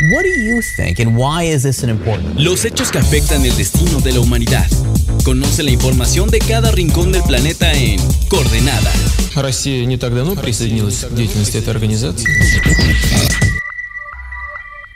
What 0.00 0.22
do 0.22 0.28
you 0.28 0.62
think 0.62 1.00
and 1.00 1.16
why 1.16 1.42
is 1.42 1.64
this 1.64 1.82
an 1.82 1.90
important? 1.90 2.38
Los 2.38 2.64
hechos 2.64 2.92
que 2.92 2.98
afectan 2.98 3.44
el 3.44 3.56
destino 3.56 3.98
de 3.98 4.12
la 4.12 4.20
humanidad. 4.20 4.64
Conoce 5.24 5.64
la 5.64 5.72
información 5.72 6.30
de 6.30 6.38
cada 6.38 6.70
rincón 6.70 7.10
del 7.10 7.24
planeta 7.24 7.72
en 7.72 7.98
Coordenada. 8.28 8.92
Россия 9.34 9.84
не 9.86 9.96
так 9.96 10.14
давно 10.14 10.36
присоединилась 10.36 11.04
к 11.04 11.10
деятельности 11.12 11.56
этой 11.56 11.70
организации. 11.70 12.28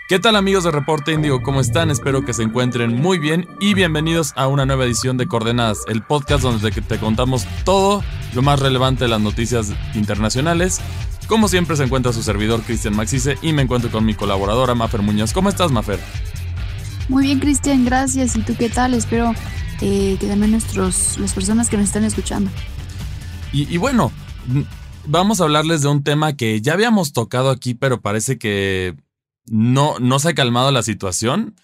¿Qué 0.09 0.21
tal 0.21 0.37
amigos 0.37 0.63
de 0.63 0.71
Reporte 0.71 1.13
Índigo? 1.13 1.43
¿Cómo 1.43 1.61
están? 1.61 1.91
Espero 1.91 2.25
que 2.25 2.33
se 2.33 2.45
encuentren 2.45 2.95
muy 2.95 3.19
bien 3.19 3.49
y 3.61 3.75
bienvenidos 3.75 4.33
a 4.37 4.47
una 4.47 4.67
nueva 4.67 4.85
edición 4.85 5.17
de 5.17 5.27
Coordenadas, 5.27 5.79
el 5.89 6.03
podcast 6.03 6.45
donde 6.45 6.71
te 6.71 6.99
contamos 6.99 7.45
todo 7.65 8.05
lo 8.35 8.43
más 8.43 8.61
relevante 8.61 9.05
de 9.05 9.09
las 9.09 9.21
noticias 9.21 9.73
internacionales. 9.95 10.81
como 11.33 11.49
siempre 11.49 11.77
se 11.77 11.85
encuentra 11.85 12.13
su 12.13 12.23
servidor 12.23 12.61
Cristian 12.61 12.95
Maxice 12.95 13.39
y 13.41 13.55
me 13.55 13.63
encuentro 13.63 13.91
con 13.91 14.05
mi 14.05 14.13
colaboradora 14.13 14.75
Mafer 14.75 15.01
Muñoz. 15.01 15.33
¿Cómo 15.33 15.49
estás 15.49 15.73
Mafer? 15.73 15.99
Muy 17.09 17.25
bien 17.25 17.41
Cristian, 17.41 17.87
gracias. 17.87 18.37
¿Y 18.37 18.43
tú 18.43 18.55
qué 18.55 18.69
tal? 18.69 18.93
Espero 18.93 19.33
eh, 19.81 20.19
que 20.21 20.27
también 20.27 20.51
nuestros, 20.51 21.17
las 21.17 21.33
personas 21.33 21.71
que 21.71 21.79
nos 21.79 21.87
están 21.87 22.05
escuchando. 22.05 22.51
Y, 23.51 23.63
y 23.75 23.79
bueno, 23.79 24.13
vamos 25.07 25.41
a 25.41 25.45
hablarles 25.45 25.81
de 25.81 25.89
un 25.89 26.05
tema 26.05 26.35
que 26.35 26.61
ya 26.61 26.75
habíamos 26.75 27.15
tocado 27.15 27.49
aquí, 27.49 27.73
pero 27.73 28.03
parece 28.03 28.37
que 28.37 28.95
no, 29.47 29.99
no 30.01 30.19
se 30.19 30.29
ha 30.29 30.35
calmado 30.35 30.71
la 30.71 30.83
situación. 30.83 31.57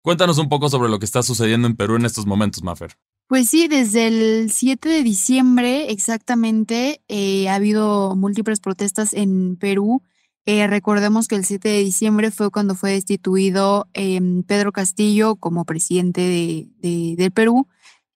Cuéntanos 0.00 0.38
un 0.38 0.48
poco 0.48 0.68
sobre 0.68 0.90
lo 0.90 0.98
que 0.98 1.06
está 1.06 1.22
sucediendo 1.22 1.68
en 1.68 1.76
Perú 1.76 1.94
en 1.94 2.06
estos 2.06 2.26
momentos, 2.26 2.64
Mafer. 2.64 2.96
Pues 3.32 3.48
sí, 3.48 3.66
desde 3.66 4.08
el 4.08 4.50
7 4.50 4.90
de 4.90 5.02
diciembre 5.02 5.90
exactamente 5.90 7.00
eh, 7.08 7.48
ha 7.48 7.54
habido 7.54 8.14
múltiples 8.14 8.60
protestas 8.60 9.14
en 9.14 9.56
Perú. 9.56 10.02
Eh, 10.44 10.66
recordemos 10.66 11.28
que 11.28 11.36
el 11.36 11.46
7 11.46 11.66
de 11.66 11.78
diciembre 11.78 12.30
fue 12.30 12.50
cuando 12.50 12.74
fue 12.74 12.90
destituido 12.90 13.88
em, 13.94 14.42
Pedro 14.42 14.70
Castillo 14.70 15.36
como 15.36 15.64
presidente 15.64 16.20
de, 16.20 17.16
del 17.16 17.30
Perú, 17.30 17.68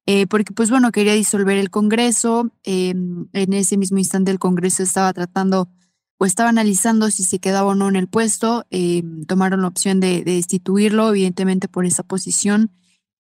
eh, 0.05 0.27
porque 0.27 0.53
pues 0.53 0.69
bueno, 0.69 0.93
quería 0.93 1.15
disolver 1.15 1.57
el 1.57 1.71
Congreso. 1.71 2.51
Em, 2.63 3.29
en 3.33 3.55
ese 3.55 3.79
mismo 3.79 3.97
instante 3.97 4.31
el 4.31 4.39
Congreso 4.39 4.83
estaba 4.83 5.15
tratando 5.15 5.71
o 6.19 6.27
estaba 6.27 6.51
analizando 6.51 7.11
si 7.11 7.25
se 7.25 7.39
quedaba 7.39 7.69
o 7.69 7.75
no 7.75 7.89
en 7.89 7.97
el 7.97 8.09
puesto, 8.09 8.67
eh, 8.71 9.03
tomaron 9.27 9.63
la 9.63 9.69
opción 9.69 9.99
de, 9.99 10.25
destituirlo, 10.25 11.09
evidentemente 11.09 11.69
por 11.69 11.87
esa 11.87 12.03
posición. 12.03 12.71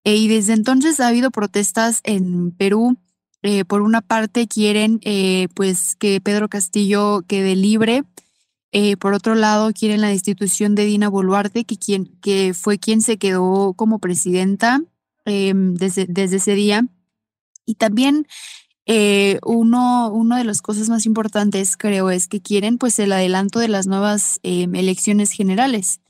Eh, 0.04 0.16
y 0.16 0.28
desde 0.28 0.54
entonces 0.54 1.00
ha 1.00 1.08
habido 1.08 1.32
protestas 1.32 2.02
en 2.04 2.52
Perú. 2.52 2.98
Eh, 3.42 3.66
por 3.66 3.82
una 3.82 4.02
parte 4.02 4.48
quieren 4.48 5.02
pues 5.54 5.96
que 5.98 6.22
Pedro 6.22 6.48
Castillo 6.48 7.24
quede 7.28 7.56
libre. 7.58 8.04
por 9.00 9.14
otro 9.14 9.36
lado 9.36 9.74
quieren 9.74 10.00
la 10.00 10.08
destitución 10.08 10.76
de 10.76 10.86
Dina 10.86 11.10
Boluarte, 11.10 11.66
que, 11.66 11.78
quien, 11.78 12.06
que 12.22 12.54
fue 12.54 12.80
quien 12.80 13.02
se 13.02 13.18
quedó 13.18 13.74
como 13.74 14.00
presidenta 14.00 14.82
desde, 15.26 16.06
desde 16.08 16.38
ese 16.38 16.56
día. 16.56 16.88
Y 17.66 17.76
también 17.76 18.28
eh, 18.86 19.40
uno, 19.46 20.12
una 20.12 20.38
de 20.38 20.44
las 20.44 20.62
cosas 20.62 20.90
más 20.90 21.06
importantes, 21.06 21.78
creo, 21.78 22.10
es 22.10 22.28
que 22.28 22.42
quieren 22.42 22.78
pues 22.78 23.00
el 23.00 23.14
adelanto 23.14 23.60
de 23.60 23.70
las 23.70 23.88
nuevas 23.88 24.40
em, 24.44 24.76
elecciones 24.76 25.32
generales. 25.32 26.02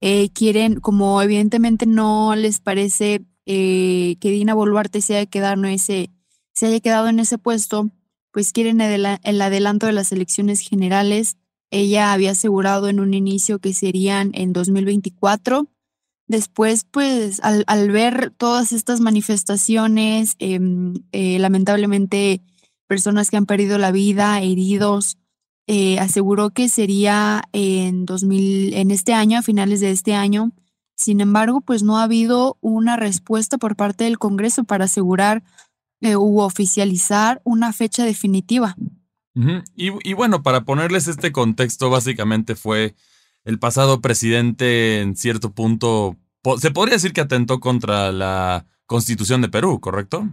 Eh, 0.00 0.30
quieren, 0.30 0.80
como 0.80 1.22
evidentemente 1.22 1.86
no 1.86 2.36
les 2.36 2.60
parece 2.60 3.24
eh, 3.48 4.14
que 4.20 4.30
Dina 4.30 4.54
Boluarte 4.54 5.00
se 5.00 5.16
haya, 5.16 5.26
quedado 5.26 5.54
en 5.54 5.72
ese, 5.72 6.10
se 6.52 6.66
haya 6.66 6.78
quedado 6.78 7.08
en 7.08 7.18
ese 7.18 7.38
puesto, 7.38 7.90
pues 8.30 8.52
quieren 8.52 8.80
el, 8.80 9.04
el 9.22 9.42
adelanto 9.42 9.86
de 9.86 9.92
las 9.92 10.12
elecciones 10.12 10.60
generales. 10.60 11.36
Ella 11.70 12.12
había 12.12 12.30
asegurado 12.30 12.88
en 12.88 13.00
un 13.00 13.12
inicio 13.12 13.58
que 13.58 13.74
serían 13.74 14.30
en 14.34 14.52
2024 14.52 15.68
Después, 16.28 16.84
pues, 16.84 17.40
al, 17.42 17.90
ver 17.90 18.30
todas 18.36 18.72
estas 18.72 19.00
manifestaciones, 19.00 20.34
em, 20.38 20.92
eh, 21.12 21.38
lamentablemente 21.38 22.42
personas 22.86 23.30
que 23.30 23.38
han 23.38 23.46
perdido 23.46 23.78
la 23.78 23.92
vida, 23.92 24.40
heridos, 24.42 25.16
eh, 25.66 25.98
aseguró 25.98 26.50
que 26.50 26.68
sería 26.68 27.42
en 27.52 28.04
2000, 28.04 28.74
en 28.74 28.90
este 28.90 29.14
año, 29.14 29.38
a 29.38 29.42
finales 29.42 29.80
de 29.80 29.90
este 29.90 30.14
año. 30.14 30.52
Sin 30.98 31.20
embargo, 31.20 31.60
pues 31.60 31.84
no 31.84 31.98
ha 31.98 32.02
habido 32.02 32.58
una 32.60 32.96
respuesta 32.96 33.56
por 33.56 33.76
parte 33.76 34.04
del 34.04 34.18
Congreso 34.18 34.64
para 34.64 34.86
asegurar 34.86 35.44
eh, 36.00 36.16
u 36.16 36.40
oficializar 36.40 37.40
una 37.44 37.72
fecha 37.72 38.04
definitiva. 38.04 38.76
y, 39.76 39.90
y 40.02 40.12
bueno, 40.14 40.42
para 40.42 40.64
ponerles 40.64 41.06
este 41.06 41.30
contexto, 41.30 41.88
básicamente 41.88 42.56
fue 42.56 42.96
el 43.44 43.60
pasado 43.60 44.00
presidente 44.00 45.00
en 45.00 45.14
cierto 45.16 45.52
punto, 45.54 46.16
se 46.58 46.72
podría 46.72 46.96
decir 46.96 47.12
que 47.12 47.20
atentó 47.20 47.60
contra 47.60 48.10
la 48.10 48.66
constitución 48.86 49.40
de 49.40 49.48
Perú, 49.48 49.80
¿correcto? 49.80 50.28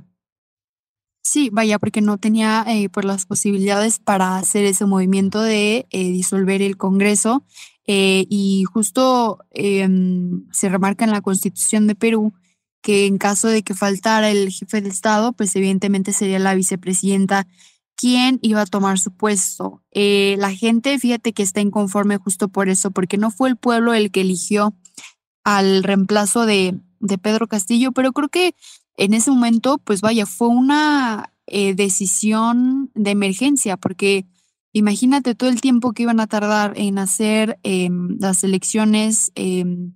Sí, 1.36 1.50
vaya, 1.52 1.80
porque 1.80 2.00
no 2.00 2.18
tenía 2.18 2.64
eh, 2.66 2.88
pues, 2.88 3.06
las 3.06 3.26
posibilidades 3.26 4.00
para 4.00 4.38
hacer 4.38 4.64
ese 4.64 4.86
movimiento 4.86 5.42
de 5.42 5.86
eh, 5.90 6.04
disolver 6.12 6.62
el 6.62 6.78
Congreso. 6.78 7.44
Eh, 7.86 8.26
y 8.30 8.64
justo 8.64 9.40
em, 9.52 10.50
se 10.54 10.70
remarca 10.70 11.04
en 11.04 11.12
la 11.12 11.20
constitución 11.20 11.88
de 11.88 11.96
Perú 11.96 12.32
que 12.82 13.06
en 13.06 13.18
caso 13.18 13.50
de 13.50 13.64
que 13.64 13.74
faltara 13.74 14.32
el 14.32 14.50
jefe 14.50 14.80
de 14.80 14.88
Estado, 14.88 15.34
pues 15.34 15.54
evidentemente 15.58 16.14
sería 16.14 16.40
la 16.40 16.56
vicepresidenta 16.56 17.48
quién 17.98 18.40
iba 18.42 18.62
a 18.62 18.66
tomar 18.66 18.98
su 18.98 19.12
puesto. 19.12 19.84
Eh, 19.92 20.38
la 20.40 20.54
gente, 20.54 20.98
fíjate 21.00 21.34
que 21.34 21.44
está 21.44 21.60
inconforme 21.60 22.16
justo 22.16 22.48
por 22.48 22.70
eso, 22.70 22.92
porque 22.92 23.18
no 23.18 23.30
fue 23.30 23.50
el 23.50 23.58
pueblo 23.58 23.94
el 23.94 24.10
que 24.10 24.22
eligió 24.22 24.74
al 25.44 25.84
reemplazo 25.84 26.46
de, 26.46 26.80
de 27.02 27.18
Pedro 27.18 27.50
Castillo, 27.50 27.92
pero 27.92 28.14
creo 28.14 28.30
que 28.30 28.56
en 28.98 29.14
ese 29.14 29.32
momento, 29.32 29.78
pues 29.80 30.02
vaya, 30.02 30.26
fue 30.26 30.48
una 30.48 31.34
eh, 31.48 31.76
decisión 31.76 32.92
de 32.96 33.12
emergencia, 33.12 33.78
porque 33.78 34.26
imagínate 34.74 35.36
todo 35.36 35.50
el 35.50 35.62
tiempo 35.62 35.94
que 35.94 36.04
iban 36.04 36.20
a 36.20 36.28
tardar 36.28 36.74
en 36.76 36.98
hacer 36.98 37.60
em, 37.64 38.18
las 38.20 38.44
elecciones, 38.44 39.32
em, 39.36 39.94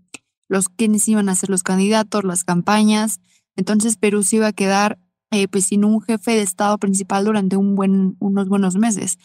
los 0.47 0.69
quienes 0.69 1.07
iban 1.07 1.29
a 1.29 1.35
ser 1.35 1.49
los 1.49 1.63
candidatos, 1.63 2.23
las 2.23 2.43
campañas. 2.43 3.19
Entonces 3.55 3.97
Perú 3.97 4.23
se 4.23 4.37
iba 4.37 4.47
a 4.47 4.53
quedar 4.53 4.99
eh, 5.31 5.47
pues 5.47 5.65
sin 5.65 5.85
un 5.85 6.01
jefe 6.01 6.31
de 6.31 6.41
Estado 6.41 6.77
principal 6.79 7.25
durante 7.25 7.55
un 7.55 7.75
buen, 7.75 8.15
unos 8.19 8.47
buenos 8.49 8.75
meses. 8.75 9.17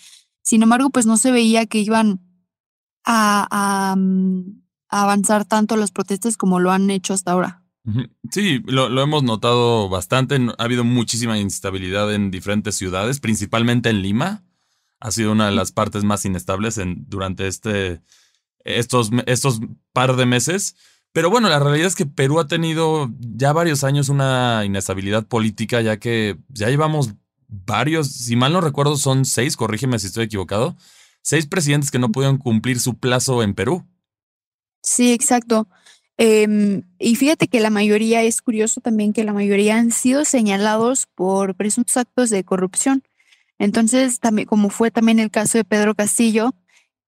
Sin 0.42 0.62
embargo, 0.62 0.90
pues 0.90 1.06
no 1.06 1.16
se 1.16 1.32
veía 1.32 1.66
que 1.66 1.78
iban 1.78 2.20
a, 3.04 3.94
mm, 3.96 4.62
avanzar 4.88 5.44
tanto 5.44 5.76
las 5.76 5.90
protestas 5.90 6.36
como 6.36 6.60
lo 6.60 6.70
han 6.70 6.90
hecho 6.90 7.14
hasta 7.14 7.32
ahora. 7.32 7.63
Sí, 8.30 8.62
lo, 8.64 9.02
hemos 9.02 9.22
notado 9.22 9.88
bastante. 9.88 10.36
Ha 10.58 10.62
habido 10.62 10.84
muchísima 10.84 11.38
instabilidad 11.38 12.12
en 12.14 12.30
diferentes 12.30 12.76
ciudades, 12.76 13.20
principalmente 13.20 13.90
en 13.90 14.02
Lima. 14.02 14.42
Ha 15.00 15.10
sido 15.10 15.32
una 15.32 15.46
de 15.46 15.52
las 15.52 15.72
partes 15.72 16.02
más 16.02 16.24
inestables 16.24 16.78
en, 16.78 17.04
durante 17.08 17.46
este, 17.46 18.00
estos, 18.64 19.10
estos 19.26 19.60
par 19.92 20.16
de 20.16 20.24
meses. 20.24 20.76
Pero 21.12 21.30
bueno, 21.30 21.48
la 21.48 21.60
realidad 21.60 21.86
es 21.86 21.94
que 21.94 22.06
Perú 22.06 22.40
ha 22.40 22.48
tenido 22.48 23.10
ya 23.20 23.52
varios 23.52 23.84
años 23.84 24.08
una 24.08 24.64
inestabilidad 24.64 25.26
política, 25.26 25.80
ya 25.80 25.98
que 25.98 26.38
ya 26.48 26.70
llevamos 26.70 27.14
varios, 27.46 28.10
si 28.10 28.34
mal 28.34 28.52
no 28.52 28.60
recuerdo, 28.60 28.96
son 28.96 29.24
seis, 29.24 29.56
corrígeme 29.56 29.98
si 29.98 30.08
estoy 30.08 30.24
equivocado, 30.24 30.76
seis 31.22 31.46
presidentes 31.46 31.90
que 31.90 31.98
no 31.98 32.10
pudieron 32.10 32.38
cumplir 32.38 32.80
su 32.80 32.98
plazo 32.98 33.42
en 33.42 33.54
Perú. 33.54 33.86
Sí, 34.82 35.12
exacto. 35.12 35.68
Em, 36.16 36.82
y 36.98 37.16
fíjate 37.16 37.48
que 37.48 37.60
la 37.60 37.70
mayoría, 37.70 38.22
es 38.22 38.40
curioso 38.40 38.80
también 38.80 39.12
que 39.12 39.24
la 39.24 39.32
mayoría 39.32 39.76
han 39.78 39.90
sido 39.90 40.24
señalados 40.24 41.06
por 41.14 41.56
presuntos 41.56 41.96
actos 41.96 42.30
de 42.30 42.44
corrupción. 42.44 43.02
Entonces, 43.58 44.20
también, 44.20 44.46
como 44.46 44.70
fue 44.70 44.90
también 44.90 45.18
el 45.18 45.30
caso 45.30 45.58
de 45.58 45.64
Pedro 45.64 45.94
Castillo, 45.94 46.54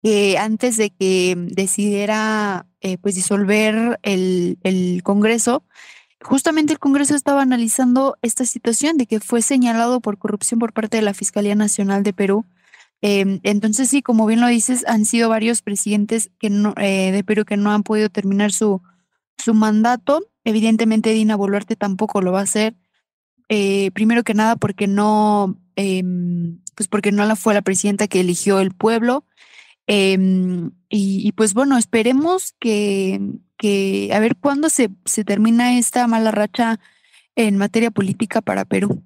que 0.02 0.38
antes 0.38 0.76
de 0.76 0.90
que 0.90 1.34
decidiera 1.36 2.66
eh, 2.80 2.98
pues 2.98 3.14
disolver 3.14 3.98
el, 4.02 4.58
el 4.62 5.02
Congreso, 5.02 5.64
justamente 6.20 6.72
el 6.72 6.78
Congreso 6.78 7.14
estaba 7.14 7.42
analizando 7.42 8.16
esta 8.22 8.44
situación 8.44 8.96
de 8.96 9.06
que 9.06 9.20
fue 9.20 9.42
señalado 9.42 10.00
por 10.00 10.18
corrupción 10.18 10.60
por 10.60 10.72
parte 10.72 10.96
de 10.98 11.02
la 11.02 11.14
Fiscalía 11.14 11.54
Nacional 11.54 12.02
de 12.02 12.12
Perú. 12.12 12.44
Em, 13.02 13.40
entonces, 13.42 13.88
sí, 13.90 14.02
como 14.02 14.26
bien 14.26 14.40
lo 14.40 14.48
dices, 14.48 14.84
han 14.88 15.04
sido 15.04 15.28
varios 15.28 15.62
presidentes 15.62 16.30
eh, 16.40 17.12
de 17.12 17.24
Perú 17.24 17.44
que 17.44 17.56
no 17.56 17.70
han 17.72 17.82
podido 17.82 18.08
terminar 18.08 18.52
su, 18.52 18.82
su 19.38 19.54
mandato. 19.54 20.26
Evidentemente, 20.44 21.12
Dina 21.12 21.36
Boluarte 21.36 21.76
tampoco 21.76 22.20
lo 22.20 22.32
va 22.32 22.40
a 22.40 22.44
hacer. 22.44 22.76
Eh, 23.48 23.90
primero 23.92 24.24
que 24.24 24.34
nada, 24.34 24.56
porque 24.56 24.86
no, 24.86 25.60
em, 25.76 26.60
pues 26.74 26.88
porque 26.88 27.12
no 27.12 27.24
la 27.24 27.36
fue 27.36 27.54
la 27.54 27.62
presidenta 27.62 28.08
que 28.08 28.20
eligió 28.20 28.60
el 28.60 28.72
pueblo. 28.72 29.24
Em, 29.86 30.72
y, 30.88 31.30
pues 31.32 31.54
bueno, 31.54 31.78
esperemos 31.78 32.54
que, 32.58 33.20
que 33.56 34.10
a 34.12 34.18
ver 34.18 34.36
cuándo 34.36 34.68
se, 34.68 34.90
se 35.04 35.24
termina 35.24 35.78
esta 35.78 36.06
mala 36.08 36.32
racha 36.32 36.80
en 37.36 37.56
materia 37.56 37.90
política 37.90 38.40
para 38.40 38.64
Perú. 38.64 39.04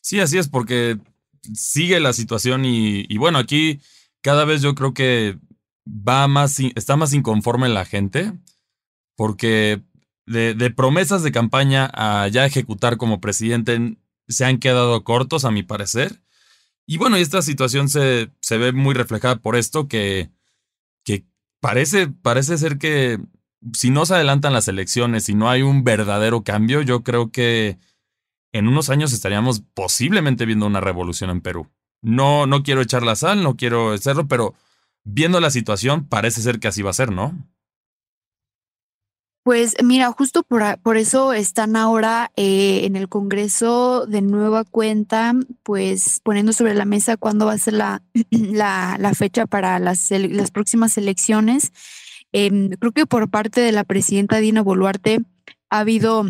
Sí, 0.00 0.20
así 0.20 0.36
es, 0.36 0.48
porque 0.48 0.98
sigue 1.54 2.00
la 2.00 2.12
situación 2.12 2.64
y, 2.64 3.06
y, 3.08 3.16
bueno, 3.18 3.38
aquí 3.38 3.80
cada 4.20 4.44
vez 4.44 4.62
yo 4.62 4.74
creo 4.74 4.92
que 4.94 5.38
va 5.86 6.28
más, 6.28 6.58
está 6.60 6.96
más 6.96 7.12
inconforme 7.12 7.68
la 7.68 7.84
gente. 7.84 8.32
Porque 9.16 9.82
de, 10.26 10.70
promesas 10.70 11.22
de 11.22 11.32
campaña 11.32 11.90
a 11.92 12.28
ya 12.28 12.46
ejecutar 12.46 12.96
como 12.96 13.20
presidente 13.20 13.96
se 14.28 14.44
han 14.44 14.58
quedado 14.58 15.02
cortos, 15.04 15.44
a 15.44 15.50
mi 15.50 15.62
parecer. 15.62 16.22
Y 16.86 16.98
bueno, 16.98 17.16
esta 17.16 17.42
situación 17.42 17.88
se, 17.88 18.30
se 18.40 18.58
ve 18.58 18.72
muy 18.72 18.94
reflejada 18.94 19.36
por 19.36 19.56
esto, 19.56 19.88
que, 19.88 20.30
que 21.04 21.24
parece, 21.60 22.08
parece 22.08 22.58
ser 22.58 22.78
que 22.78 23.18
si 23.72 23.90
no 23.90 24.06
se 24.06 24.14
adelantan 24.14 24.52
las 24.52 24.68
elecciones, 24.68 25.24
si 25.24 25.34
no 25.34 25.48
hay 25.48 25.62
un 25.62 25.84
verdadero 25.84 26.42
cambio, 26.42 26.82
yo 26.82 27.02
creo 27.02 27.30
que 27.30 27.78
en 28.52 28.68
unos 28.68 28.90
años 28.90 29.12
estaríamos 29.12 29.62
posiblemente 29.74 30.44
viendo 30.46 30.66
una 30.66 30.80
revolución 30.80 31.30
en 31.30 31.40
Perú. 31.40 31.70
No, 32.02 32.46
no 32.46 32.62
quiero 32.62 32.80
echar 32.80 33.02
la 33.02 33.16
sal, 33.16 33.42
no 33.42 33.56
quiero 33.56 33.92
hacerlo, 33.92 34.26
pero 34.26 34.54
viendo 35.04 35.40
la 35.40 35.50
situación 35.50 36.06
parece 36.06 36.42
ser 36.42 36.58
que 36.58 36.68
así 36.68 36.82
va 36.82 36.90
a 36.90 36.94
ser, 36.94 37.12
¿no? 37.12 37.36
Pues 39.44 39.74
mira, 39.82 40.12
justo 40.12 40.44
por, 40.44 40.78
por 40.82 40.96
eso 40.96 41.32
están 41.32 41.74
ahora 41.74 42.30
eh, 42.36 42.84
en 42.84 42.94
el 42.94 43.08
Congreso 43.08 44.06
de 44.06 44.22
nueva 44.22 44.62
cuenta, 44.62 45.34
pues 45.64 46.20
poniendo 46.22 46.52
sobre 46.52 46.74
la 46.74 46.84
mesa 46.84 47.16
cuándo 47.16 47.46
va 47.46 47.54
a 47.54 47.58
ser 47.58 47.74
la, 47.74 48.02
la, 48.30 49.12
fecha 49.14 49.46
para 49.46 49.80
las, 49.80 50.10
las 50.12 50.52
próximas 50.52 50.96
elecciones. 50.96 51.72
Em, 52.30 52.70
creo 52.70 52.92
que 52.92 53.04
por 53.06 53.30
parte 53.30 53.60
de 53.60 53.72
la 53.72 53.82
presidenta 53.82 54.38
Dina 54.38 54.62
Boluarte 54.62 55.20
ha 55.70 55.80
habido 55.80 56.24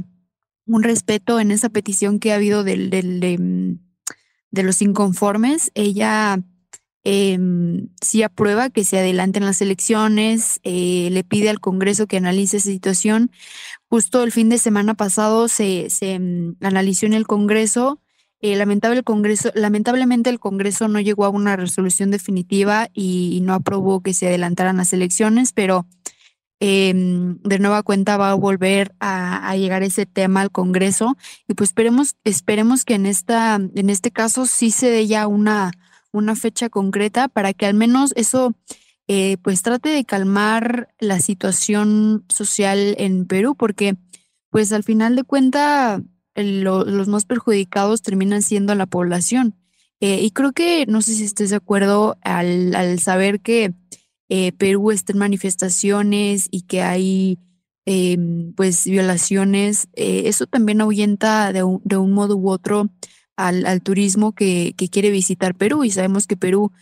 un 0.67 0.83
respeto 0.83 1.39
en 1.39 1.51
esa 1.51 1.69
petición 1.69 2.19
que 2.19 2.33
ha 2.33 2.37
habido 2.37 2.65
del, 2.65 2.89
del 2.89 3.21
de, 3.21 3.77
de 4.51 4.63
los 4.63 4.81
inconformes. 4.81 5.71
Ella 5.75 6.39
eh, 7.05 7.39
sí 8.01 8.23
aprueba 8.23 8.71
que 8.71 8.85
se 8.85 8.99
adelanten 8.99 9.45
las 9.45 9.61
elecciones, 9.61 10.61
eh, 10.63 11.09
le 11.11 11.25
pide 11.25 11.51
al 11.51 11.61
Congreso 11.61 12.07
que 12.07 12.17
analice 12.17 12.59
esa 12.59 12.71
situación. 12.71 13.31
Justo 13.89 14.23
el 14.23 14.33
fin 14.33 14.49
de 14.49 14.59
semana 14.59 14.95
pasado 14.95 15.49
se, 15.49 15.91
se 15.91 16.13
em, 16.13 16.55
analizó 16.61 17.07
en 17.07 17.15
el 17.15 17.27
Congreso. 17.27 18.01
Eh, 18.41 18.57
lamentable 18.57 18.99
el 18.99 19.05
Congreso. 19.05 19.51
Lamentablemente 19.55 20.31
el 20.31 20.41
Congreso 20.41 20.89
no 20.89 21.01
llegó 21.01 21.25
a 21.25 21.31
una 21.31 21.57
resolución 21.57 22.11
definitiva 22.11 22.89
y, 22.93 23.41
no 23.43 23.55
aprobó 23.55 24.01
que 24.03 24.15
se 24.15 24.29
adelantaran 24.29 24.77
las 24.77 24.93
elecciones, 24.93 25.53
pero 25.53 25.87
em, 26.61 27.39
de 27.43 27.59
nueva 27.59 27.83
cuenta 27.83 28.17
va 28.17 28.31
a 28.31 28.35
volver 28.35 28.95
a, 29.01 29.55
llegar 29.57 29.83
ese 29.83 30.07
tema 30.07 30.41
al 30.41 30.51
Congreso 30.51 31.17
y 31.49 31.55
pues 31.55 31.71
esperemos, 31.71 32.17
esperemos 32.25 32.85
que 32.85 32.95
en, 32.95 33.07
esta, 33.07 33.57
en 33.57 33.91
este 33.91 34.11
caso 34.11 34.47
sí 34.47 34.71
se 34.71 34.91
dé 34.91 35.07
ya 35.07 35.27
una 35.27 35.73
una 36.13 36.37
fecha 36.37 36.69
concreta 36.69 37.29
para 37.29 37.53
que 37.53 37.67
al 37.67 37.75
menos 37.75 38.13
eso 38.17 38.55
eh, 39.09 39.37
pues 39.43 39.63
trate 39.63 39.89
de 39.89 40.05
calmar 40.05 40.89
la 41.01 41.21
situación 41.21 42.25
social 42.29 42.95
en 42.99 43.27
Perú, 43.27 43.57
porque 43.57 43.97
pues 44.51 44.73
al 44.73 44.85
final 44.85 45.17
de 45.17 45.25
cuenta 45.25 46.03
los 46.35 47.09
más 47.09 47.25
perjudicados 47.25 48.03
terminan 48.03 48.43
siendo 48.43 48.75
la 48.75 48.87
población. 48.87 49.55
Eh, 50.01 50.23
y 50.23 50.31
creo 50.31 50.53
que, 50.53 50.87
no 50.87 51.03
sé 51.03 51.15
si 51.15 51.25
estés 51.25 51.51
de 51.51 51.57
acuerdo 51.57 52.17
al, 52.23 52.99
saber 53.01 53.41
que 53.41 53.75
eh, 54.29 54.53
Perú 54.53 54.91
está 54.91 55.13
en 55.13 55.19
manifestaciones 55.19 56.49
y 56.51 56.63
que 56.63 56.83
hay 56.83 57.39
em, 57.85 58.55
pues 58.55 58.85
violaciones, 58.85 59.89
eso 59.95 60.47
también 60.47 60.81
ahuyenta 60.81 61.53
de 61.53 61.65
un, 61.65 61.83
de 61.85 61.97
un 61.97 62.13
modo 62.13 62.37
u 62.37 62.49
otro 62.49 62.89
al, 63.37 63.83
turismo 63.83 64.33
que, 64.33 64.75
quiere 64.91 65.11
visitar 65.11 65.55
Perú 65.55 65.85
y 65.85 65.91
sabemos 65.91 66.27
que 66.27 66.37
Perú 66.37 66.73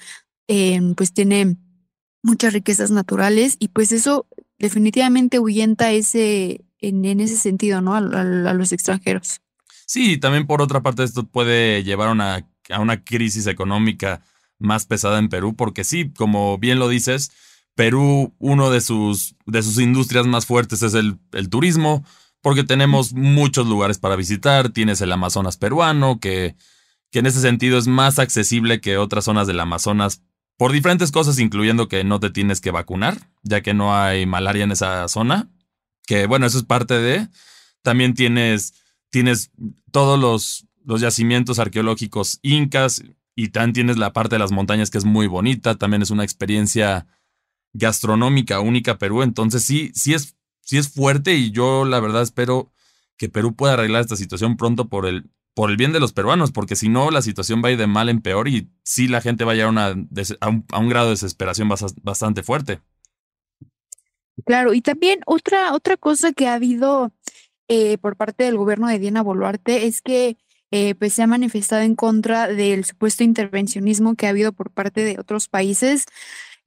em, 0.48 0.94
pues 0.94 1.12
tiene 1.12 1.56
muchas 2.22 2.52
riquezas 2.52 2.90
naturales 2.90 3.56
y 3.58 3.68
pues 3.68 3.92
eso 3.92 4.26
definitivamente 4.58 5.38
ahuyenta 5.38 5.90
ese, 5.92 6.64
en, 6.80 7.20
ese 7.20 7.36
sentido, 7.36 7.80
¿no? 7.80 7.94
A, 7.94 8.00
los 8.00 8.72
extranjeros. 8.72 9.40
Sí, 9.86 10.18
también 10.18 10.46
por 10.46 10.62
otra 10.62 10.82
parte 10.82 11.02
esto 11.02 11.24
puede 11.26 11.82
llevar 11.82 12.10
una, 12.10 12.46
a 12.68 12.80
una 12.80 13.02
crisis 13.02 13.46
económica 13.46 14.22
más 14.58 14.86
pesada 14.86 15.18
en 15.18 15.28
Perú, 15.28 15.56
porque 15.56 15.84
sí, 15.84 16.12
como 16.12 16.58
bien 16.58 16.78
lo 16.78 16.88
dices, 16.88 17.32
Perú, 17.74 18.34
uno 18.38 18.70
de 18.70 18.80
sus, 18.80 19.34
de 19.46 19.62
sus 19.62 19.78
industrias 19.78 20.26
más 20.26 20.46
fuertes 20.46 20.82
es 20.82 20.94
el, 20.94 21.18
el 21.32 21.48
turismo, 21.48 22.04
porque 22.42 22.64
tenemos 22.64 23.12
muchos 23.12 23.66
lugares 23.66 23.98
para 23.98 24.16
visitar, 24.16 24.70
tienes 24.70 25.00
el 25.00 25.12
Amazonas 25.12 25.56
peruano, 25.56 26.20
que, 26.20 26.56
que 27.10 27.18
en 27.18 27.26
ese 27.26 27.40
sentido 27.40 27.78
es 27.78 27.86
más 27.86 28.18
accesible 28.18 28.80
que 28.80 28.96
otras 28.96 29.24
zonas 29.24 29.46
del 29.46 29.60
Amazonas 29.60 30.22
por 30.56 30.72
diferentes 30.72 31.10
cosas, 31.10 31.38
incluyendo 31.38 31.88
que 31.88 32.04
no 32.04 32.20
te 32.20 32.30
tienes 32.30 32.60
que 32.60 32.70
vacunar, 32.70 33.16
ya 33.42 33.62
que 33.62 33.72
no 33.72 33.96
hay 33.96 34.26
malaria 34.26 34.64
en 34.64 34.72
esa 34.72 35.08
zona, 35.08 35.48
que 36.06 36.26
bueno, 36.26 36.46
eso 36.46 36.58
es 36.58 36.64
parte 36.64 36.94
de... 36.94 37.28
También 37.82 38.12
tienes, 38.12 38.74
tienes 39.08 39.52
todos 39.90 40.20
los, 40.20 40.66
los 40.84 41.00
yacimientos 41.00 41.58
arqueológicos 41.58 42.40
incas 42.42 43.02
y 43.34 43.48
también 43.48 43.72
tienes 43.72 43.96
la 43.96 44.12
parte 44.12 44.34
de 44.34 44.40
las 44.40 44.52
montañas 44.52 44.90
que 44.90 44.98
es 44.98 45.06
muy 45.06 45.26
bonita, 45.26 45.76
también 45.76 46.02
es 46.02 46.10
una 46.10 46.24
experiencia 46.24 47.06
gastronómica 47.72 48.60
única 48.60 48.98
Perú, 48.98 49.22
entonces 49.22 49.64
sí, 49.64 49.92
sí 49.94 50.12
es 50.12 50.36
sí 50.70 50.78
es 50.78 50.88
fuerte 50.88 51.34
y 51.34 51.50
yo 51.50 51.84
la 51.84 51.98
verdad 51.98 52.22
espero 52.22 52.70
que 53.16 53.28
Perú 53.28 53.56
pueda 53.56 53.72
arreglar 53.72 54.02
esta 54.02 54.14
situación 54.14 54.56
pronto 54.56 54.88
por 54.88 55.04
el, 55.04 55.28
por 55.52 55.68
el 55.68 55.76
bien 55.76 55.92
de 55.92 55.98
los 55.98 56.12
peruanos, 56.12 56.52
porque 56.52 56.76
si 56.76 56.88
no 56.88 57.10
la 57.10 57.22
situación 57.22 57.60
va 57.60 57.70
a 57.70 57.72
ir 57.72 57.76
de 57.76 57.88
mal 57.88 58.08
en 58.08 58.22
peor 58.22 58.46
y 58.46 58.70
sí 58.84 59.08
la 59.08 59.20
gente 59.20 59.44
va 59.44 59.50
a 59.50 59.54
llegar 59.56 59.76
a, 59.76 60.48
un, 60.48 60.88
grado 60.88 61.06
de 61.06 61.14
desesperación 61.14 61.68
bastante 61.68 62.44
fuerte. 62.44 62.78
Claro, 64.46 64.72
y 64.72 64.80
también 64.80 65.22
otra, 65.26 65.74
otra 65.74 65.96
cosa 65.96 66.32
que 66.32 66.46
ha 66.46 66.54
habido 66.54 67.10
eh, 67.66 67.98
por 67.98 68.14
parte 68.14 68.44
del 68.44 68.56
gobierno 68.56 68.86
de 68.86 69.00
Diana 69.00 69.22
Boluarte 69.22 69.88
es 69.88 70.00
que 70.02 70.36
eh, 70.70 70.94
pues 70.94 71.14
se 71.14 71.24
ha 71.24 71.26
manifestado 71.26 71.82
en 71.82 71.96
contra 71.96 72.46
del 72.46 72.84
supuesto 72.84 73.24
intervencionismo 73.24 74.14
que 74.14 74.26
ha 74.26 74.30
habido 74.30 74.52
por 74.52 74.70
parte 74.70 75.02
de 75.02 75.18
otros 75.18 75.48
países 75.48 76.04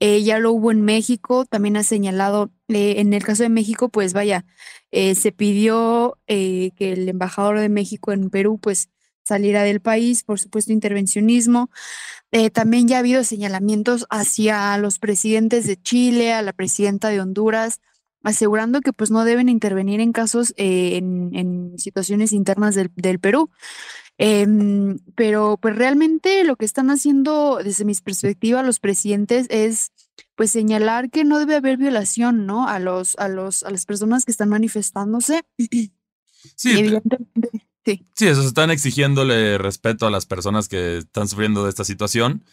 eh, 0.05 0.21
ya 0.21 0.37
lo 0.37 0.51
hubo 0.51 0.69
en 0.69 0.81
México, 0.81 1.45
también 1.45 1.77
ha 1.77 1.83
señalado, 1.83 2.51
eh, 2.67 2.95
en 2.97 3.13
el 3.13 3.23
caso 3.23 3.43
de 3.43 3.47
México, 3.47 3.87
pues 3.87 4.11
vaya, 4.11 4.45
eh, 4.91 5.15
se 5.15 5.31
pidió 5.31 6.17
que 6.27 6.73
el 6.77 7.07
embajador 7.07 7.57
de 7.57 7.69
México 7.69 8.11
en 8.11 8.29
Perú, 8.29 8.59
pues 8.61 8.89
saliera 9.23 9.63
del 9.63 9.79
país, 9.79 10.23
por 10.23 10.41
supuesto, 10.41 10.73
intervencionismo. 10.73 11.69
también 12.51 12.87
ya 12.89 12.97
ha 12.97 12.99
habido 12.99 13.23
señalamientos 13.23 14.05
hacia 14.09 14.77
los 14.77 14.99
presidentes 14.99 15.67
de 15.67 15.81
Chile, 15.81 16.33
a 16.33 16.41
la 16.41 16.51
presidenta 16.51 17.07
de 17.07 17.21
Honduras, 17.21 17.79
asegurando 18.23 18.81
que 18.81 18.91
pues 18.91 19.09
no 19.09 19.23
deben 19.23 19.47
intervenir 19.47 20.01
en 20.01 20.11
casos, 20.11 20.53
en, 20.57 21.75
situaciones 21.77 22.33
internas 22.33 22.75
del 22.75 23.19
Perú. 23.19 23.49
Em, 24.25 24.99
pero 25.15 25.57
pues 25.61 25.75
realmente 25.75 26.45
lo 26.45 26.55
que 26.55 26.63
están 26.63 26.89
haciendo 26.89 27.59
desde 27.61 27.83
mi 27.83 27.93
perspectiva 27.93 28.63
los 28.63 28.79
presidentes 28.79 29.47
es 29.49 29.91
pues 30.35 30.49
señalar 30.49 31.09
que 31.09 31.25
no 31.25 31.39
debe 31.39 31.55
haber 31.55 31.75
violación, 31.75 32.45
¿no? 32.45 32.65
A 32.65 32.79
los, 32.79 33.17
a 33.17 33.27
los, 33.27 33.63
a 33.63 33.69
las 33.69 33.85
personas 33.85 34.23
que 34.23 34.31
están 34.31 34.47
manifestándose. 34.49 35.43
Sí, 36.57 36.77
evidentemente. 36.77 37.49
Sí. 37.85 38.05
sí, 38.15 38.27
eso 38.27 38.41
están 38.45 38.69
exigiéndole 38.69 39.57
respeto 39.57 40.05
a 40.05 40.11
las 40.11 40.25
personas 40.25 40.67
que 40.67 40.97
están 40.97 41.29
sufriendo 41.29 41.63
de 41.63 41.69
esta 41.69 41.85
situación 41.85 42.43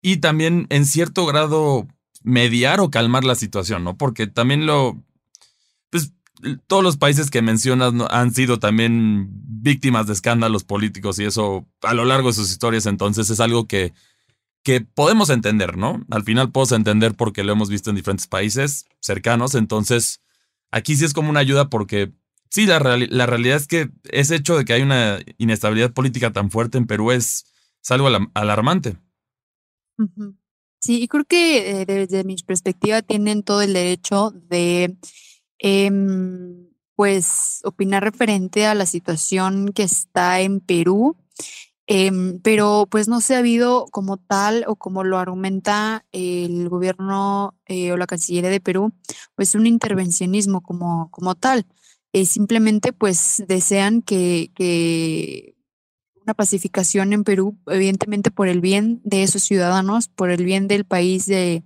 y 0.00 0.18
también 0.18 0.66
en 0.70 0.86
cierto 0.86 1.26
grado 1.26 1.86
mediar 2.22 2.80
o 2.80 2.90
calmar 2.90 3.24
la 3.24 3.34
situación, 3.34 3.84
¿no? 3.84 3.98
Porque 3.98 4.26
también 4.26 4.64
lo, 4.64 5.04
todos 6.66 6.82
los 6.82 6.96
países 6.96 7.30
que 7.30 7.42
mencionas 7.42 7.94
han 8.10 8.32
sido 8.34 8.58
también 8.58 9.28
víctimas 9.30 10.06
de 10.06 10.12
escándalos 10.12 10.64
políticos 10.64 11.18
y 11.18 11.24
eso 11.24 11.66
a 11.82 11.94
lo 11.94 12.04
largo 12.04 12.28
de 12.28 12.34
sus 12.34 12.50
historias, 12.50 12.86
entonces 12.86 13.30
es 13.30 13.40
algo 13.40 13.66
que, 13.66 13.92
que 14.62 14.80
podemos 14.80 15.30
entender, 15.30 15.76
¿no? 15.76 16.04
Al 16.10 16.24
final 16.24 16.52
podemos 16.52 16.72
entender 16.72 17.14
porque 17.14 17.44
lo 17.44 17.52
hemos 17.52 17.70
visto 17.70 17.90
en 17.90 17.96
diferentes 17.96 18.26
países 18.26 18.86
cercanos, 19.00 19.54
entonces 19.54 20.20
aquí 20.70 20.96
sí 20.96 21.04
es 21.04 21.14
como 21.14 21.30
una 21.30 21.40
ayuda 21.40 21.70
porque 21.70 22.12
sí, 22.50 22.66
la, 22.66 22.78
la 22.80 23.26
realidad 23.26 23.56
es 23.56 23.66
que 23.66 23.90
ese 24.04 24.36
hecho 24.36 24.56
de 24.56 24.64
que 24.64 24.72
hay 24.72 24.82
una 24.82 25.18
inestabilidad 25.38 25.92
política 25.92 26.32
tan 26.32 26.50
fuerte 26.50 26.78
en 26.78 26.86
Perú 26.86 27.12
es, 27.12 27.44
algo 27.88 28.08
alarmante. 28.34 28.96
Sí, 30.80 31.00
y 31.02 31.06
creo 31.06 31.24
que 31.24 31.82
eh, 31.82 31.86
desde 31.86 32.24
mi 32.24 32.34
perspectiva 32.44 33.00
tienen 33.00 33.44
todo 33.44 33.62
el 33.62 33.74
derecho 33.74 34.32
de 34.32 34.96
Em, 35.58 36.66
pues 36.96 37.60
opinar 37.64 38.02
referente 38.02 38.66
a 38.66 38.74
la 38.74 38.86
situación 38.86 39.72
que 39.74 39.82
está 39.82 40.40
en 40.40 40.60
Perú, 40.60 41.16
em, 41.86 42.40
pero 42.40 42.88
pues 42.90 43.06
no 43.06 43.20
se 43.20 43.34
ha 43.36 43.38
habido 43.38 43.86
como 43.92 44.16
tal 44.16 44.64
o 44.66 44.76
como 44.76 45.04
lo 45.04 45.18
argumenta 45.18 46.06
el 46.12 46.68
gobierno 46.68 47.54
eh, 47.66 47.92
o 47.92 47.96
la 47.96 48.06
Cancillería 48.06 48.50
de 48.50 48.60
Perú, 48.60 48.92
pues 49.34 49.54
un 49.54 49.66
intervencionismo 49.66 50.62
como, 50.62 51.10
como 51.10 51.34
tal. 51.34 51.66
Eh, 52.12 52.24
simplemente 52.24 52.92
pues 52.92 53.44
desean 53.46 54.00
que, 54.02 54.50
que 54.54 55.54
una 56.22 56.34
pacificación 56.34 57.12
en 57.12 57.24
Perú, 57.24 57.58
evidentemente 57.66 58.30
por 58.30 58.48
el 58.48 58.60
bien 58.60 59.00
de 59.04 59.22
esos 59.22 59.42
ciudadanos, 59.42 60.08
por 60.08 60.30
el 60.30 60.44
bien 60.44 60.66
del 60.66 60.84
país 60.86 61.26
de, 61.26 61.62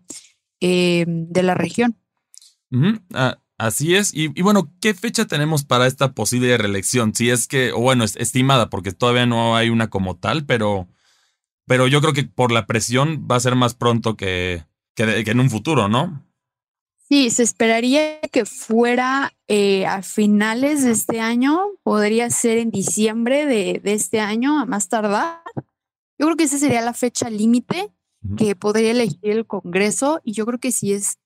em, 0.60 1.28
de 1.28 1.42
la 1.42 1.54
región. 1.54 1.96
Así 3.60 3.94
es. 3.94 4.14
Y, 4.14 4.28
bueno, 4.40 4.72
¿qué 4.80 4.94
fecha 4.94 5.26
tenemos 5.26 5.64
para 5.64 5.86
esta 5.86 6.14
posible 6.14 6.56
reelección? 6.56 7.14
Si 7.14 7.28
es 7.28 7.46
que, 7.46 7.72
o 7.72 7.80
bueno, 7.80 8.04
es 8.04 8.16
estimada, 8.16 8.70
porque 8.70 8.92
todavía 8.92 9.26
no 9.26 9.54
hay 9.54 9.68
una 9.68 9.90
como 9.90 10.16
tal, 10.16 10.46
pero, 10.46 10.88
pero 11.66 11.86
yo 11.86 12.00
creo 12.00 12.14
que 12.14 12.22
por 12.22 12.52
la 12.52 12.64
presión 12.64 13.28
va 13.30 13.36
a 13.36 13.40
ser 13.40 13.56
más 13.56 13.74
pronto 13.74 14.16
que, 14.16 14.64
que, 14.94 15.04
en 15.04 15.40
un 15.40 15.50
futuro, 15.50 15.88
¿no? 15.88 16.26
Sí, 17.06 17.28
se 17.28 17.42
esperaría 17.42 18.18
que 18.32 18.46
fuera 18.46 19.34
eh, 19.46 19.84
a 19.84 20.00
finales 20.00 20.82
de 20.82 20.92
este 20.92 21.20
año, 21.20 21.60
podría 21.82 22.30
ser 22.30 22.56
en 22.56 22.70
diciembre 22.70 23.44
de, 23.44 23.78
de 23.84 23.92
este 23.92 24.20
año, 24.20 24.58
a 24.58 24.64
más 24.64 24.88
tardar. 24.88 25.42
Yo 26.18 26.24
creo 26.24 26.36
que 26.36 26.44
esa 26.44 26.56
sería 26.56 26.80
la 26.80 26.94
fecha 26.94 27.28
límite 27.28 27.92
que 28.38 28.56
podría 28.56 28.92
elegir 28.92 29.18
el 29.22 29.46
Congreso 29.46 30.22
y 30.24 30.32
yo 30.32 30.46
creo 30.46 30.58
que 30.58 30.72
sí 30.72 30.94
es 30.94 31.18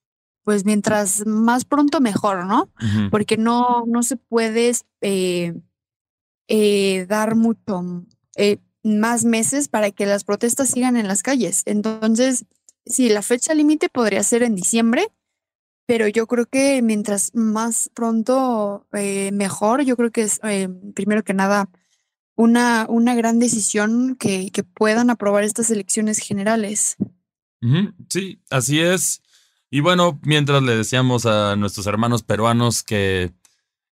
pues 0.45 0.63
mientras 0.63 1.25
más 1.25 1.65
pronto 1.65 1.99
mejor, 1.99 2.45
¿no? 2.45 2.69
Porque 3.09 3.35
no, 3.35 3.83
no 3.87 4.03
se 4.03 4.15
puede 4.15 4.71
eh, 5.01 5.55
eh, 6.47 7.05
dar 7.09 7.35
mucho 7.35 8.05
eh, 8.37 8.59
más 8.83 9.25
meses 9.25 9.67
para 9.67 9.89
que 9.89 10.05
las 10.05 10.23
protestas 10.23 10.69
sigan 10.69 10.97
en 10.97 11.07
las 11.07 11.23
calles. 11.23 11.63
Entonces, 11.65 12.45
sí, 12.85 13.09
la 13.09 13.23
fecha 13.23 13.55
límite 13.55 13.89
podría 13.89 14.21
ser 14.21 14.43
en 14.43 14.53
diciembre, 14.53 15.07
pero 15.87 16.07
yo 16.07 16.27
creo 16.27 16.45
que 16.45 16.83
mientras 16.83 17.33
más 17.33 17.89
pronto 17.95 18.85
mejor, 18.91 19.81
yo 19.81 19.97
creo 19.97 20.11
que 20.11 20.21
es 20.21 20.39
primero 20.93 21.23
que 21.23 21.33
nada 21.33 21.69
una, 22.35 22.85
una 22.87 23.15
gran 23.15 23.39
decisión 23.39 24.15
que, 24.15 24.51
que 24.51 24.63
puedan 24.63 25.09
aprobar 25.09 25.43
estas 25.43 25.71
elecciones 25.71 26.19
generales. 26.19 26.97
Sí, 28.09 28.39
así 28.51 28.79
es. 28.79 29.23
Y 29.75 29.81
bueno, 29.81 30.21
mientras 30.23 30.63
le 30.63 30.73
decíamos 30.73 31.25
a 31.25 31.57
nuestros 31.57 31.85
hermanos 31.85 32.23
peruanos 32.23 32.81
que 32.81 33.33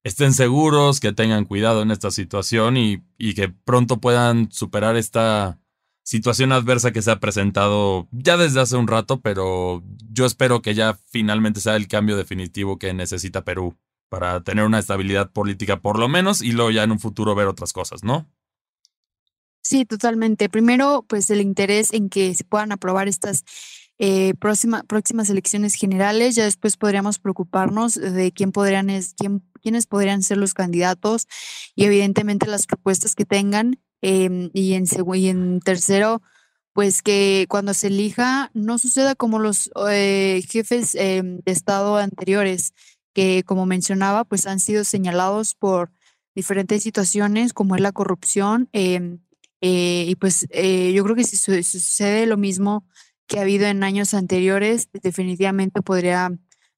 estén 0.06 0.32
seguros, 0.32 1.02
que 1.02 1.12
tengan 1.12 1.44
cuidado 1.44 1.82
en 1.82 1.92
esta 1.92 2.10
situación 2.10 2.78
y, 2.78 3.04
que 3.36 3.50
pronto 3.50 4.00
puedan 4.00 4.50
superar 4.50 4.96
esta 4.96 5.60
situación 6.02 6.54
adversa 6.54 6.94
que 6.94 7.02
se 7.02 7.12
ha 7.12 7.20
presentado 7.20 8.08
ya 8.12 8.38
desde 8.38 8.62
hace 8.62 8.78
un 8.78 8.88
rato, 8.88 9.20
pero 9.20 9.84
yo 10.10 10.26
espero 10.26 10.62
que 10.62 10.74
ya 10.74 10.98
finalmente 11.10 11.60
sea 11.60 11.76
el 11.76 11.90
cambio 11.90 12.16
definitivo 12.16 12.80
que 12.80 12.94
necesita 12.94 13.44
Perú 13.44 13.76
para 14.08 14.42
tener 14.42 14.64
una 14.64 14.80
estabilidad 14.80 15.32
política 15.32 15.82
por 15.82 16.00
lo 16.00 16.08
menos 16.08 16.42
y 16.42 16.54
luego 16.54 16.72
ya 16.72 16.84
en 16.84 16.94
un 16.94 17.00
futuro 17.02 17.36
ver 17.36 17.48
otras 17.48 17.74
cosas, 17.74 18.06
¿no? 18.06 18.26
Sí, 19.62 19.84
totalmente. 19.84 20.48
Primero, 20.48 21.06
pues 21.10 21.30
el 21.30 21.42
interés 21.42 21.92
en 21.92 22.10
que 22.10 22.36
se 22.36 22.46
puedan 22.46 22.72
aprobar 22.72 23.10
estas 23.10 23.44
eh, 24.00 24.34
próximas 24.36 25.30
elecciones 25.30 25.76
generales. 25.76 26.36
Ya 26.36 26.46
después 26.46 26.78
podríamos 26.78 27.20
preocuparnos 27.20 27.96
de 27.96 28.32
quién 28.32 28.52
podrían 28.52 28.90
es, 28.90 29.14
quién, 29.18 29.44
quiénes 29.62 29.86
podrían 29.86 30.24
ser 30.24 30.38
los 30.38 30.54
candidatos 30.54 31.28
y 31.76 31.86
evidentemente 31.86 32.48
las 32.48 32.66
propuestas 32.66 33.16
que 33.16 33.26
tengan. 33.26 33.80
Em, 34.02 34.50
y, 34.54 34.74
en, 34.74 34.86
y 35.14 35.28
en 35.30 35.62
tercero, 35.62 36.22
pues 36.74 37.02
que 37.02 37.46
cuando 37.50 37.74
se 37.74 37.88
elija 37.88 38.52
no 38.54 38.78
suceda 38.78 39.16
como 39.16 39.40
los 39.40 39.72
eh, 39.90 40.44
jefes 40.50 40.96
em, 40.96 41.40
de 41.46 41.52
Estado 41.52 41.96
anteriores, 41.98 42.74
que 43.14 43.44
como 43.46 43.66
mencionaba, 43.66 44.26
pues 44.26 44.48
han 44.48 44.60
sido 44.60 44.84
señalados 44.84 45.56
por 45.56 45.92
diferentes 46.36 46.84
situaciones 46.84 47.54
como 47.54 47.76
es 47.76 47.82
la 47.82 47.92
corrupción. 47.94 48.70
Em, 48.74 49.20
eh, 49.62 50.06
y 50.10 50.16
pues 50.16 50.42
yo 50.52 51.04
creo 51.04 51.16
que 51.16 51.24
si 51.24 51.38
sucede 51.38 52.26
lo 52.26 52.36
mismo 52.36 52.86
que 53.28 53.40
ha 53.40 53.42
habido 53.44 53.66
en 53.66 53.84
años 53.84 54.14
anteriores, 54.14 54.90
definitivamente 54.92 55.82
podría 55.82 56.32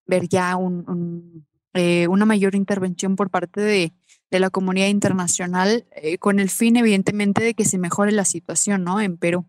ver 0.06 0.28
ya 0.28 0.56
un, 0.56 1.46
eh, 1.74 2.08
una 2.08 2.26
mayor 2.26 2.56
intervención 2.56 3.16
por 3.16 3.30
parte 3.30 3.62
de, 3.62 3.94
la 4.32 4.50
comunidad 4.50 4.88
internacional 4.88 5.86
eh, 5.96 6.18
con 6.18 6.42
el 6.42 6.50
fin, 6.50 6.76
evidentemente, 6.76 7.42
de 7.42 7.54
que 7.54 7.64
se 7.64 7.78
mejore 7.78 8.12
la 8.12 8.26
situación, 8.26 8.84
¿no? 8.84 9.00
En 9.00 9.16
Perú. 9.16 9.46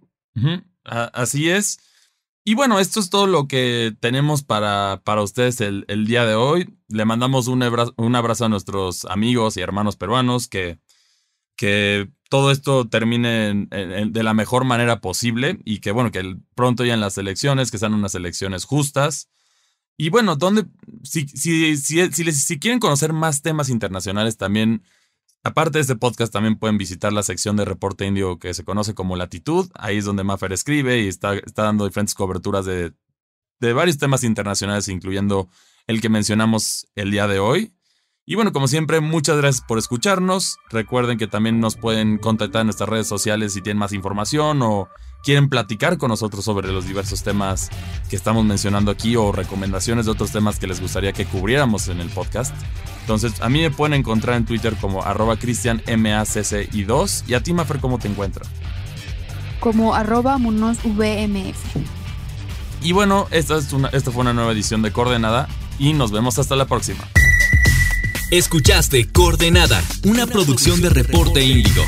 Así 0.85 1.50
es. 1.50 1.81
Y 2.45 2.55
bueno, 2.55 2.79
esto 2.79 3.00
es 3.00 3.11
todo 3.11 3.26
lo 3.26 3.49
que 3.49 3.97
tenemos 3.99 4.45
para, 4.45 5.03
para 5.03 5.23
ustedes 5.23 5.61
el, 5.61 6.07
día 6.07 6.25
de 6.25 6.37
hoy. 6.37 6.79
Le 6.87 7.05
mandamos 7.05 7.49
un 7.49 7.65
un 7.97 8.15
abrazo 8.15 8.45
a 8.45 8.49
nuestros 8.49 9.05
amigos 9.07 9.57
y 9.57 9.61
hermanos 9.61 9.97
peruanos 9.97 10.47
que, 10.47 10.79
que 11.57 12.11
todo 12.29 12.51
esto 12.51 12.89
termine 12.89 13.67
de 13.67 14.23
la 14.23 14.35
mejor 14.35 14.65
manera 14.65 15.01
posible 15.01 15.61
y 15.65 15.79
que, 15.79 15.93
bueno, 15.93 16.11
que 16.11 16.37
pronto 16.55 16.85
ya 16.85 16.95
en 16.95 17.01
las 17.01 17.19
elecciones, 17.19 17.71
que 17.71 17.79
sean 17.79 17.95
unas 17.95 18.15
elecciones 18.15 18.65
justas. 18.65 19.31
Y 19.97 20.11
bueno, 20.11 20.37
donde, 20.37 20.67
si, 21.03 21.27
si, 21.29 21.77
si, 21.77 22.11
si, 22.11 22.59
quieren 22.59 22.81
conocer 22.81 23.13
más 23.13 23.43
temas 23.43 23.71
internacionales 23.71 24.37
también, 24.37 24.83
aparte 25.43 25.79
de 25.79 25.83
este 25.83 25.97
podcast, 25.97 26.33
también 26.33 26.59
pueden 26.59 26.77
visitar 26.77 27.13
la 27.13 27.23
sección 27.23 27.57
de 27.57 27.65
Reporte 27.65 28.07
Indio 28.07 28.39
que 28.39 28.53
se 28.53 28.65
conoce 28.65 28.95
como 28.95 29.17
Latitud. 29.17 29.71
Ahí 29.75 29.99
es 29.99 30.05
donde 30.05 30.25
Maffer 30.25 30.53
escribe 30.53 31.01
y 31.01 31.09
está, 31.09 31.35
está 31.35 31.63
dando 31.63 31.87
diferentes 31.87 32.15
coberturas 32.15 32.67
de, 32.67 32.93
de 33.61 33.73
varios 33.73 33.99
temas 33.99 34.25
internacionales, 34.25 34.89
incluyendo 34.89 35.49
el 35.87 36.01
que 36.01 36.09
mencionamos 36.09 36.89
el 36.97 37.11
día 37.11 37.27
de 37.27 37.39
hoy. 37.39 37.75
Y 38.28 38.35
bueno, 38.35 38.52
como 38.52 38.66
siempre, 38.66 39.00
muchas 39.00 39.37
gracias 39.37 39.64
por 39.64 39.78
escucharnos. 39.78 40.59
Recuerden 40.68 41.16
que 41.16 41.28
también 41.28 41.61
nos 41.61 41.76
pueden 41.76 42.18
contactar 42.18 42.62
en 42.62 42.66
nuestras 42.66 42.88
redes 42.88 43.06
sociales 43.06 43.52
si 43.52 43.62
tienen 43.62 43.78
más 43.78 43.92
información 43.92 44.62
o 44.62 44.88
quieren 45.23 45.49
platicar 45.49 45.97
con 45.97 46.09
nosotros 46.09 46.45
sobre 46.45 46.73
los 46.73 46.88
diversos 46.88 47.23
temas 47.23 47.71
que 48.11 48.16
estamos 48.16 48.45
mencionando 48.45 48.90
aquí 48.90 49.14
o 49.14 49.30
recomendaciones 49.30 50.06
de 50.06 50.11
otros 50.11 50.33
temas 50.33 50.59
que 50.59 50.66
les 50.66 50.80
gustaría 50.80 51.12
que 51.12 51.25
cubriéramos 51.25 51.87
en 51.87 52.00
el 52.00 52.09
podcast. 52.09 52.52
Entonces, 53.02 53.40
a 53.40 53.49
mí 53.49 53.61
me 53.61 53.71
pueden 53.71 53.95
encontrar 53.95 54.37
en 54.37 54.45
Twitter 54.45 54.75
como 54.80 55.04
arroba 55.04 55.37
cristianmacci2 55.37 57.28
y 57.28 57.35
a 57.35 57.42
ti, 57.45 57.52
Mafer, 57.52 57.78
¿cómo 57.78 58.00
te 58.00 58.09
encuentras? 58.09 58.49
Como 59.61 59.95
arroba 59.95 60.37
munosvmf. 60.38 61.76
Y 62.83 62.90
bueno, 62.90 63.28
esta, 63.30 63.56
es 63.56 63.73
una, 63.73 63.87
esta 63.90 64.11
fue 64.11 64.23
una 64.23 64.33
nueva 64.33 64.50
edición 64.50 64.83
de 64.83 64.90
Coordenada 64.90 65.47
y 65.78 65.92
nos 65.92 66.11
vemos 66.11 66.40
hasta 66.40 66.56
la 66.56 66.64
próxima. 66.66 67.04
Escuchaste 68.30 69.06
Coordenada, 69.12 69.80
una 70.02 70.26
producción 70.26 70.80
de 70.80 70.90
Reporte 70.90 71.45
Índigo. 71.45 71.85